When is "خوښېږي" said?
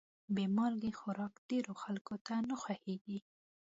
2.61-3.17